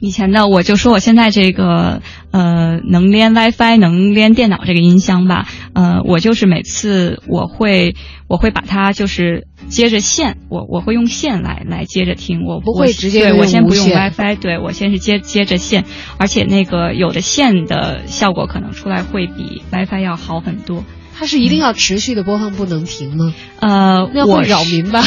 [0.00, 7.94] 以前的我就说我现在这个呃能连 WiFi 能连电脑这个音箱吧，呃我就是每次我会
[8.28, 15.84] 我会把它就是接着线，我我会用线来来接着听，我不会直接对我先不用 WiFi，对我先是接接着线，
[16.18, 20.84] 而且那个有的线的效果可能出来会比 WiFi 要好很多。
[21.16, 23.32] 它是一定要持续的播放，不能停吗？
[23.60, 25.02] 呃，那会扰民吧？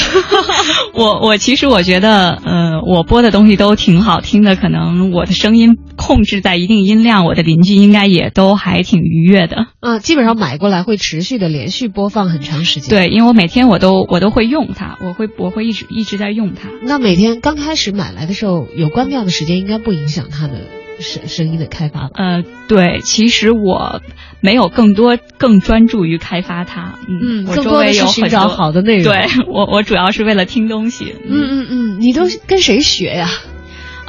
[0.95, 9.67] 我我其实我觉得，呃，我播的东西都挺好听的，可能我的声音控制在一定音量，我的邻居应该也都还挺愉悦的。
[9.81, 12.89] 嗯，基本上买过来会持续的连续播放很长时间。
[12.89, 16.69] 对，因为我每天我都我都会用它，我会我会一直一直在用它。
[16.81, 20.61] 那每天刚开始买来的时候，有关掉的时间，应该不影响它的。
[20.99, 22.11] 声声音的开发吧。
[22.15, 24.01] 呃，对，其实我
[24.41, 26.95] 没有更多更专注于开发它。
[27.07, 29.13] 嗯，我周围有寻找好的内容。
[29.13, 31.15] 对我，我主要是为了听东西。
[31.27, 33.27] 嗯嗯嗯，你都跟谁学呀？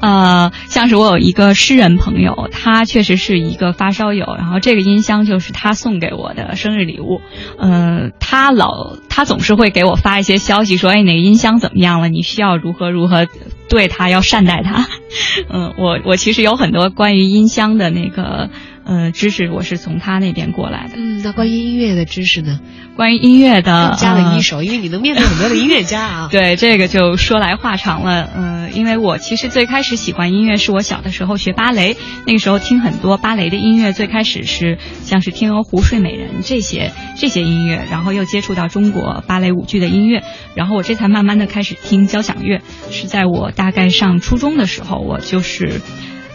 [0.01, 7.21] 呃，像是我有一个诗人朋友，他确实是一个发烧友，然后这个音箱就是他送给我的生日礼物。
[7.59, 12.09] 呃，他老他总是会给我发一些消息，说哎，哪个音箱怎么样了？
[12.09, 13.27] 你需要如何如何
[13.69, 14.87] 对他，要善待他。
[15.51, 18.51] 嗯，我我其实有很多关于音箱的那个。
[18.89, 20.95] 呃，知识我是从他那边过来的。
[20.97, 22.59] 嗯，那关于音乐的知识呢？
[22.97, 26.29] 关于音乐的加了一手，因为你能面对很多的音乐家啊。
[26.33, 28.27] 对，这个就说来话长了。
[28.35, 33.93] 呃，因为我其实最开始喜欢音乐是我小的时候学芭蕾，那个时候听很多芭蕾的音乐。
[33.93, 40.23] 最开始是像是《天鹅湖》《睡美人》这些这些音乐，然后又接触到中国芭蕾舞剧的音乐，
[40.55, 42.63] 然后我这才慢慢的开始听交响乐。
[42.91, 45.83] 是在我大概上初中的时候，我就是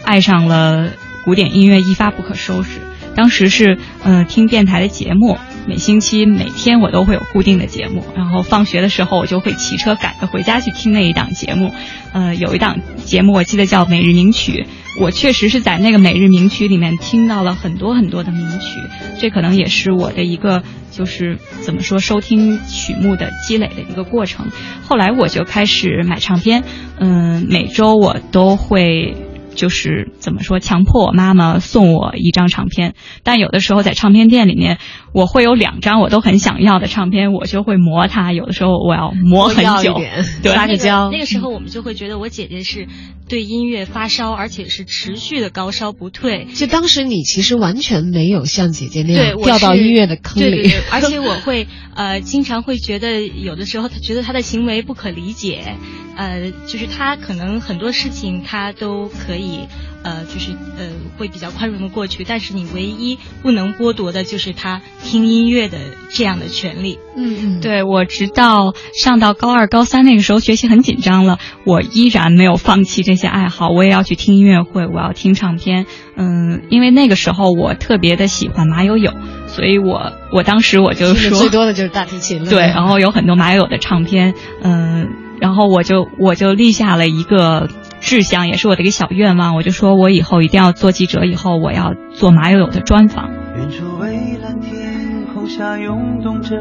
[0.04, 0.92] 爱上了。
[1.24, 2.80] 古典音乐一发不可收拾。
[3.16, 11.72] 当时是呃听电台的节目，每星期每天我都会有固定的节目，然后放学的时候我就会骑车赶着回家去听那一档节目。
[12.12, 14.66] 呃，有一档节目我记得叫《每日名曲》，
[15.00, 18.80] 我确实是在那个《每日名曲》里面听到了很多很多的名曲，
[19.20, 24.48] 这可能也是我的一个就是怎么说收听曲目的积累的一个过程。
[24.82, 26.64] 后来我就开始买唱片，
[26.98, 29.14] 嗯，每周我都会。
[29.54, 34.78] 就是怎么说，强迫我妈妈送我一张唱片，但有的时候在唱片店里面，
[35.14, 38.32] 我会有两张我都很想要的唱片，我就会磨它。
[38.32, 39.94] 有的时候我要磨很久，
[40.42, 41.08] 对撒个娇。
[41.10, 42.88] 那个时候我们就会觉得我姐姐是
[43.28, 46.46] 对音乐发烧，而且是持续的高烧不退。
[46.54, 55.76] 就当时你其实完全没有像姐姐那样掉到音乐的坑里，而且我会呃经常会觉得有的时候她觉得她的行为不可理解。
[56.16, 59.66] 呃，就是他可能很多事情他都可以，
[60.04, 60.86] 呃，就是呃
[61.18, 65.78] 会比较宽容的过去，但是你唯一不能剥夺的就是他听音乐的
[66.10, 66.98] 这样的权利。
[67.16, 75.86] 嗯嗯，对我直到上到高二、高三那个时候学习很紧张了，我依然没有放弃这些爱好，我也要去听音乐会，我要听唱片。
[76.16, 79.12] 嗯，因为那个时候我特别的喜欢马友友，
[79.46, 82.50] 所以我我当时我就说最多的就是大提琴了。
[82.52, 85.08] 对，然后有很多马友友的唱片，嗯。
[85.40, 87.68] 然后我就我就立下了一个
[88.04, 93.30] 志向，也是我的一个小愿望，我就说我以后一定要做记者，以后我要做马友友的专访。
[93.56, 96.54] 远处蔚蓝天空下涌动着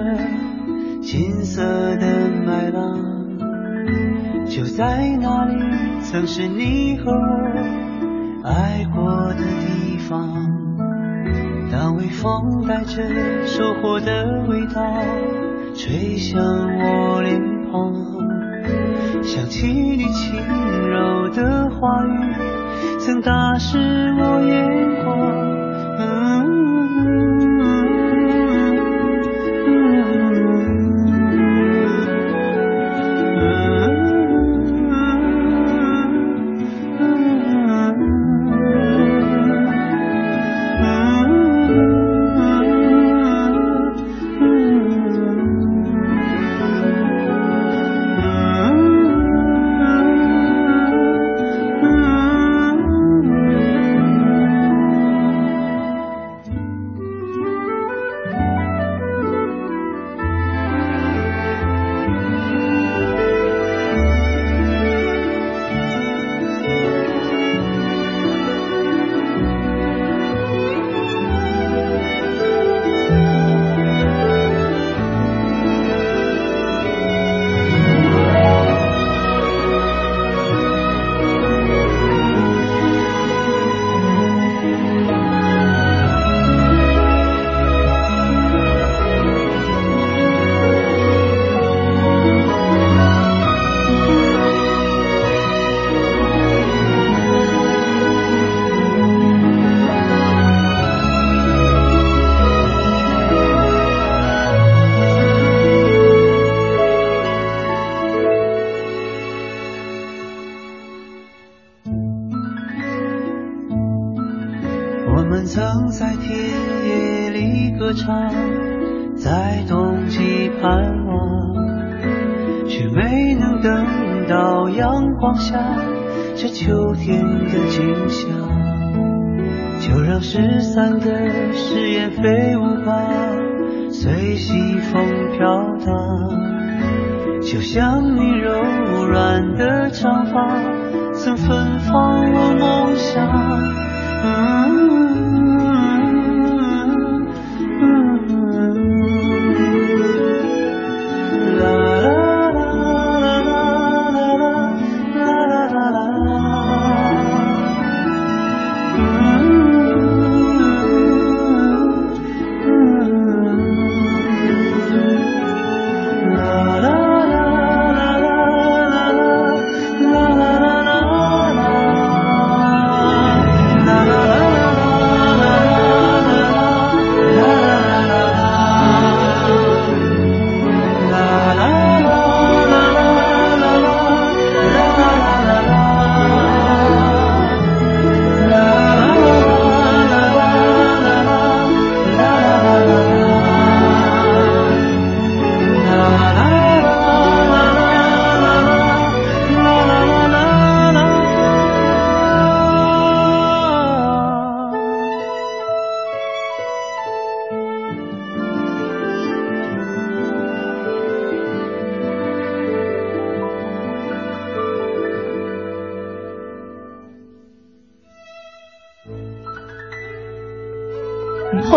[1.01, 1.61] 金色
[1.97, 2.97] 的麦浪，
[4.47, 5.55] 就在那里
[5.99, 10.49] 曾是你和我爱过的地方。
[11.69, 13.03] 当微风带着
[13.45, 14.81] 收获的味道
[15.75, 17.37] 吹向我脸
[17.69, 17.91] 庞，
[19.25, 20.35] 想起你轻
[20.89, 22.35] 柔的话语，
[22.99, 25.62] 曾打湿我眼眶。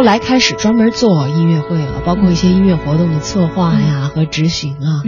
[0.06, 5.02] 来开始专门做音乐会了，包括一些音乐活动的策划呀和执行啊。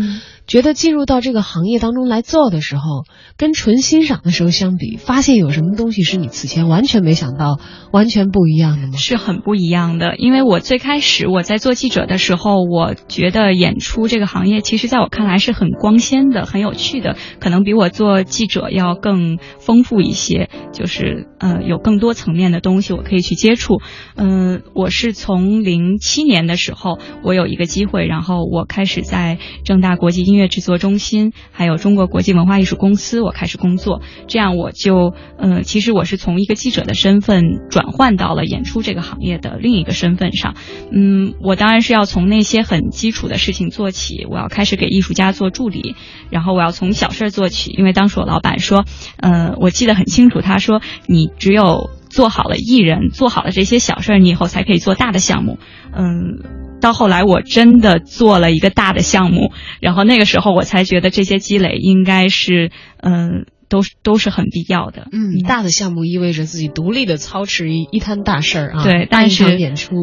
[0.49, 3.05] 觉得进入到这个行业当中来做的时候，
[3.37, 7.61] 跟纯欣赏的时候相比，发现有什么东西是你此前完全没想到、
[7.93, 8.97] 完全不一样的吗？
[8.97, 10.17] 是很不一样的。
[10.17, 23.83] 因为我最开始我在做记者的时候，我觉得演出这个行业，其实在我看来是很光鲜的、很有趣的，可能比我做记者要更丰富一些，就是呃有更多层面的东西我可以去接触。
[24.17, 30.38] 嗯，我是从零七年的时候，我有一个机会，然后我开始在正大国际音。
[30.39, 40.55] 音乐制作中心，还有中国国际文化艺术公司，我开始工作，这样我就，嗯，其实我是从一个记者的身份转换到了演出这个行业的另一个身份上，
[40.93, 45.97] 嗯，我当然是要从那些很基础的事情做起，我要开始给艺术家做助理，
[46.31, 48.85] 然后我要从小事做起，因为当时我老板说，
[49.17, 55.59] 呃，我记得很清楚，他说你只有做好了艺人，做好了这些小事儿，你以后才可以做大的项目，
[55.93, 56.68] 嗯。
[56.81, 62.71] 到后来我真的做了一个大的项目，然后那个时候我才觉得这些积累应该是，
[63.03, 65.09] 嗯、都是都是很必要的。
[65.13, 69.95] 嗯，大的项目意味着自己独立的操持一一摊大事儿啊，对但是演出。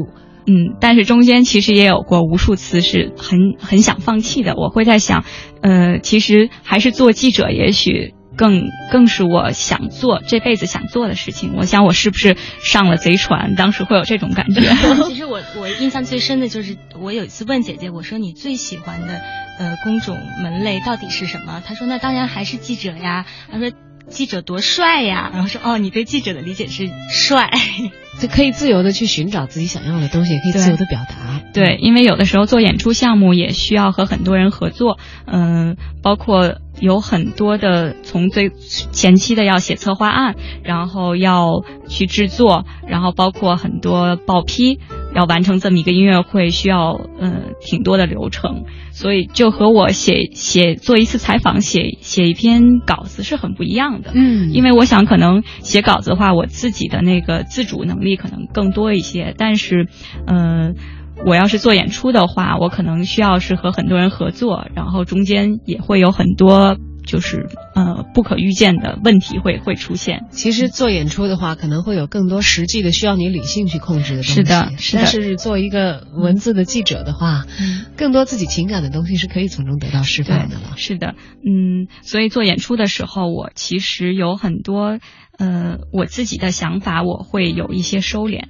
[0.47, 4.53] 嗯，但是中间其实也有过无数次是很很想放弃的。
[4.55, 5.23] 我会在想，
[5.61, 11.53] 呃，其实还是做记者，也许更更是我想做这辈子想做的事情。
[11.55, 13.55] 我想我是不是上了贼船？
[13.55, 14.61] 当时会有这种感觉。
[15.07, 19.21] 其实我我印象最深的就是我有一次问姐姐，我说你最喜欢的
[19.59, 21.61] 呃工种门类到底是什么？
[21.65, 23.25] 她说那当然还是记者呀。
[23.51, 23.71] 她说
[24.07, 25.31] 记者多帅呀。
[25.33, 27.49] 然后说哦，你对记者的理解是帅。
[28.17, 31.41] 就可以自由的去寻找自己想要的东西，也可以自由的表达。
[31.53, 38.51] 对，因为有的时候做演出项目也需要和很多人合作，嗯、包括有很多的从最
[38.91, 44.79] 前期的要写策划案，然后要去制作，然后包括很多报批，
[45.13, 54.11] 要完成这么一个音乐会需要呃挺多的流程，所以就和我写写做一次采访写写一篇稿子是很不一样的。
[54.13, 59.87] 嗯，因为我想可能写稿子的话，我自己的那个自主能力可能更多一些，但是，
[60.27, 60.75] 嗯、
[61.25, 70.25] 我要是做演出的话，我可能需要是和很多人合作，然后中间也会有很多就是呃不可预见的问题会会出现。
[70.29, 74.33] 其实做演出的话，可能会有更多实际的需要你理性去控制的东西。
[74.33, 80.73] 是的是的但是做一个文字的记者的话，嗯更多自己情感的东西是可以从中得到释放的了。
[80.75, 84.99] 是的，嗯，所以做演出的时候，我其实有很多
[85.37, 88.45] 呃我自己的想法，我会有一些收敛。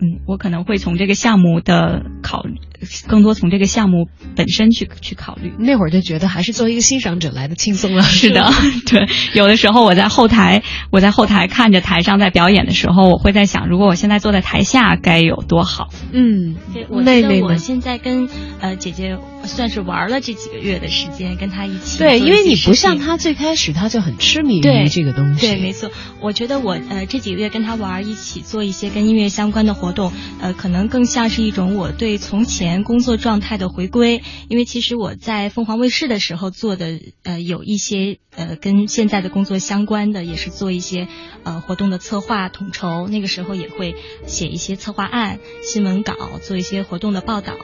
[0.00, 2.58] 嗯，我可能会从这个项目的考虑，
[3.06, 5.52] 更多从这个项目本身去去考虑。
[5.58, 8.02] 那会儿就觉得还是作为一个欣赏者来的轻松了。
[8.14, 8.50] 是的，
[8.86, 15.88] 对，有的时候我在后台，我在后台看着台上在表演的时候，我会在想，如果我现在坐在台下该有多好。
[16.12, 17.58] 嗯，对，我觉得我妹妹呢？
[17.58, 18.28] 现在跟
[18.60, 25.46] 呃姐姐算是玩了这几个月的时间，跟她一起对，因为你不像她最开始她就很痴迷于这个东西。
[25.46, 25.90] 对，没错。
[26.20, 34.22] 我觉得我呃这几个月跟她玩儿，一起做一些跟音乐相关的活动，呃，可能更像是一种我对从前工作状态的回归。
[34.48, 41.06] 因为其实我在凤凰卫视的时候做的呃有一些呃跟现在的工作相关的，也是做一些
[41.44, 43.06] 呃活动的策划统筹。
[43.06, 43.94] 那个时候也会
[44.26, 47.54] 写一些策划案、新闻稿，做一些活动的报道。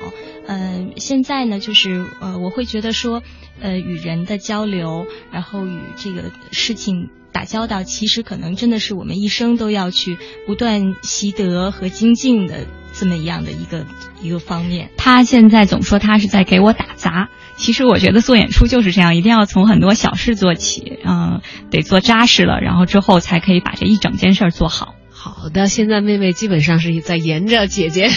[0.46, 3.22] 嗯、现在呢，就是呃，我会觉得说，
[3.60, 12.66] 呃，与人的交流，然后与这个事情打交道，其实可能真的是我们一生都要去不断习得和精进的
[13.00, 13.86] 这么一样的一个
[14.20, 14.90] 一个方面。
[14.98, 21.40] 他现在总说他是在给我打杂，其实我觉得做演出就是这样，一定要从很多小事做起，嗯、
[21.70, 24.94] 得做扎实了，然后之后才可以把这一整件事儿做好。
[25.10, 28.10] 好的，现在妹妹基本上是在沿着姐姐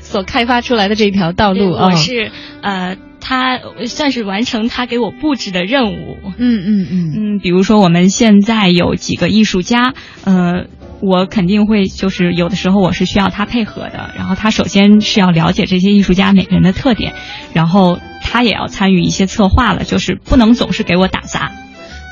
[0.00, 1.86] 所开发出来的这条道路啊。
[1.86, 2.30] 我是
[2.62, 6.16] 呃，她算是完成她给我布置的任务。
[6.38, 9.92] 嗯嗯嗯，嗯，比如说我们现在有几个艺术家，
[10.24, 10.66] 呃，
[11.00, 17.14] 我肯定会就是有的时候我是需要他配合的，然后他首先是要了解这些艺术家每个人的特点，
[17.52, 21.52] 然后他也要参与一些策划了，就是不能总是给我打杂。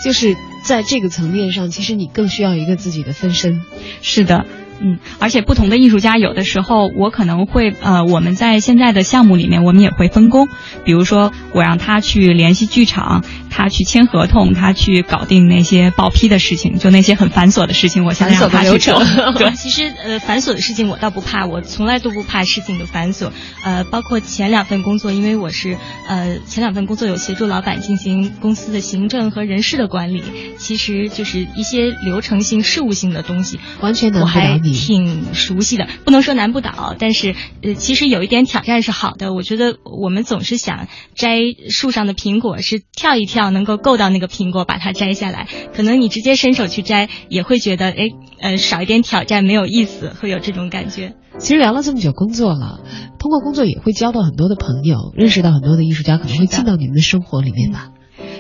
[0.05, 3.63] 就是在这个层面上，其实你更需要一个自己的分身。
[4.03, 4.45] 是的，
[4.81, 10.49] 嗯，而且不同的艺术家，有的时候我可能会呃，我们在现在的项目里面，我们也会分工。
[10.85, 19.03] 比如说，我让他去联系剧场，他去签合同，他去搞定那些报批的事情，就那些很繁琐的事情，我现在让他去做。
[19.39, 23.31] 对，其实呃繁琐的事情我倒不怕，我从来都不怕事情的繁琐。
[23.65, 30.23] 呃，包括前两份工作，因为我是呃前两份工作有协助老板进行公司的行政和人事的管理，
[30.59, 34.61] 其实就是一些流程性、事务性的东西，完全能我还。
[34.73, 35.87] 挺熟悉的。
[36.05, 39.35] 不能说难不倒，但是呃其实有一点挑战是好的。
[39.35, 41.39] 我觉得我们总是想摘
[41.71, 45.49] 树上的苹果，是跳一跳能够够到那个苹果，把它摘下来。
[45.75, 48.11] 可能你直接伸手去摘，也会觉得哎
[48.41, 51.15] 呃少一点挑战没有意思，会有这种感觉。
[51.39, 52.81] 其实聊了这么久工作了，
[53.19, 57.91] 通过工作也会交到很多的朋友，认识到很多的艺术家，可能会进到你们的生活里面吧。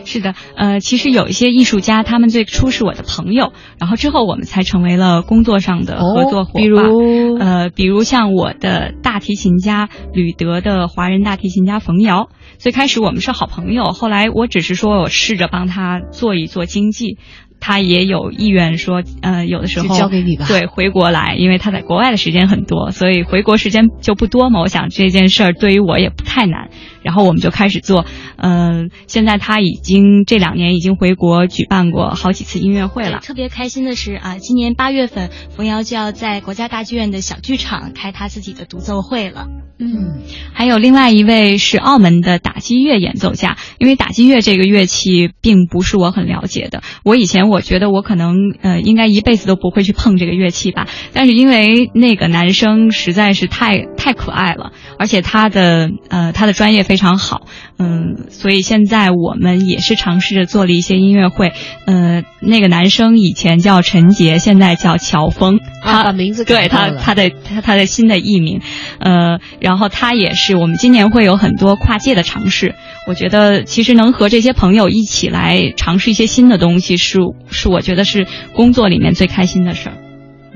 [0.06, 6.62] 是的，呃，其实有一些艺术家，他们最初是我的朋友，然后之后我们才成为了工作上的合作伙伴。
[6.62, 17.18] 比如呃，比如像我的大提琴家吕德的华人大提琴家冯瑶，最开始我们是好朋友，后来我只是说我试着帮他做一做经济。
[17.58, 24.60] 他也有意愿说，呃，有的时候交给你吧对，回国来，因为他在国外的时间很多，所以回国时间就不多嘛。
[24.60, 26.68] 我想这件事儿对于我也不太难。
[27.02, 28.04] 然后我们就开始做。
[28.36, 33.20] 嗯，现在他已经这两年已经回国举办过好几次音乐会了。
[33.20, 39.46] 特别开心的是啊，今年八月份冯瑶就要在国家大剧院的小剧场开他自己的独奏会了。
[39.78, 40.22] 嗯，
[40.54, 46.82] 还有另外一位是澳门的打击乐演奏家，因为打击乐这个乐器并不是我很了解的。
[47.04, 57.46] 我以前我觉得我可能呃应该一辈子都不会去碰这个乐器吧，但是因为那个男生实在是太太可爱了，而且他的呃他的专业非常好，
[57.78, 61.52] 嗯，所以现在我们也是尝试着做了一些音乐会。
[61.86, 68.60] 呃，那个男生以前叫陈杰，现在叫乔峰，他把名字对他他的他他的新的艺名，
[68.98, 69.38] 呃。
[69.60, 72.74] 然后他也是，我们今年会有很多跨界的尝试。
[73.06, 77.18] 我觉得其实能和这些朋友一起来尝试一些新的东西，是
[77.50, 79.96] 是我觉得是工作里面最开心的事儿。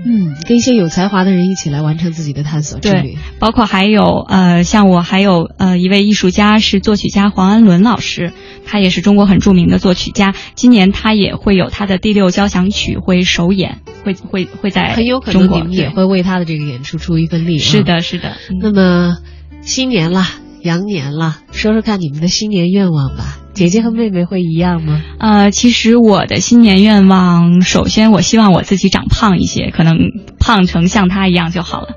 [0.04, 3.18] 嗯，跟一些有才华的人一起来完成自己的探索之旅。
[3.38, 8.32] 包括还有呃，像我还有呃一位艺术家是作曲家黄安伦老师，
[8.66, 10.34] 他也是中国很著名的作曲家。
[10.54, 13.80] 今年他也会有他的第六交响曲会首演。
[14.02, 17.58] 会会会在很有可能你们也会为他的这个演出出一份力。
[17.58, 18.36] 是的，是的。
[18.58, 19.18] 那么
[19.60, 20.26] 新年了，
[20.62, 23.38] 羊年了，说说看你们的新年愿望吧。
[23.52, 25.02] 姐姐和妹妹会一样吗？
[25.18, 29.96] 呃，其实我的新年愿望，首先我希望我自己长胖一些，可能
[30.38, 31.88] 胖成像她一样就好了。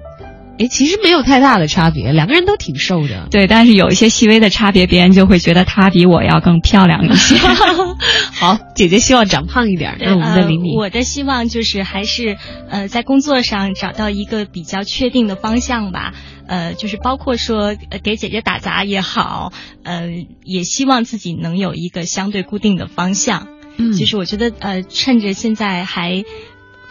[0.60, 3.28] 哎，其实没有太大的差别，两个人都挺瘦的。
[3.32, 7.36] 对，但是有一些细微的差别，别人就会觉得她比我要更漂亮一些。
[8.34, 9.98] 好，姐姐希望长胖一点。
[10.00, 12.38] 那我们的李米，我的希望就是还是
[12.70, 16.14] 呃，在工作上找到一个比较确定的方向吧。
[16.46, 20.08] 呃，就是包括说给姐姐打杂也好，呃，
[20.44, 23.48] 也希望自己能有一个相对固定的方向。
[23.78, 26.24] 嗯，其实我觉得呃，趁着现在还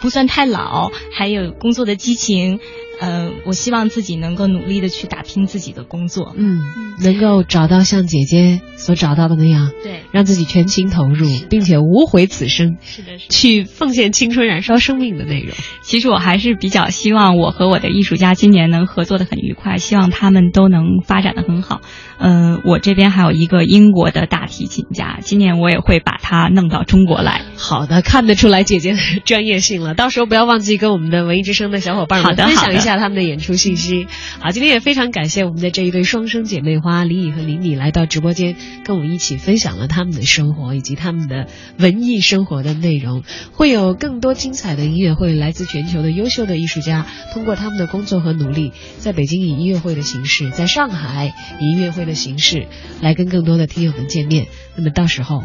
[0.01, 2.59] 不算太老，还有工作的激情。
[3.01, 6.59] 呃，我希望自己能够努力的去打拼自己的工作，嗯，
[7.01, 15.55] 能够找到像姐姐所找到的那样，对，让自己全情投入，并且无悔此生，是的，是去奉献青春、燃烧生命的内容。
[15.81, 21.81] 其实我还是比较希望我和我的艺术家今年能合作的很愉快，希望他们都能发展的很好。
[22.19, 27.41] 嗯，我这边还有一个英国的大提琴家，今年我也会把他弄到中国来。
[27.57, 32.82] 好的，看得出来姐姐的专业性了，到时候不要忘记跟我们的文艺之声的小伙伴们分享一下。
[32.83, 34.07] 下他们的演出信息。
[34.39, 38.55] 好，今天也非常感谢我们的这一对双生姐妹花李乙和李米来到直播间，
[38.85, 41.47] 跟我们一起分享了他们的生活以及他们的
[41.79, 43.23] 文艺生活的内容。
[43.53, 52.67] 会有更多精彩的音乐会，来自全球的优秀的艺术家，通过他们的工作和努力，在北京以音乐会的形式，在上海以音乐会的形式，
[53.01, 54.47] 来跟更多的听友们见面。
[54.75, 55.43] 那么到时候。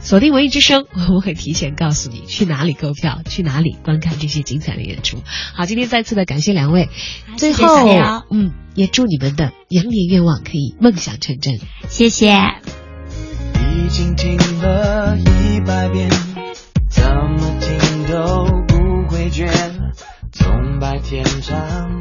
[0.00, 5.18] 锁定文艺之声， 我们会提前告诉你去哪里购票，去哪里观看这些精彩的演出。
[5.54, 6.88] 好，今天再次的感谢两位，
[7.36, 7.86] 最后，
[8.30, 11.58] 嗯，也祝你们的羊年愿望可以梦想成真。
[11.88, 12.32] 谢谢。
[13.86, 16.10] 已经听了一百遍，
[16.90, 19.48] 怎么听都不会倦，
[20.32, 21.98] 从白天唱。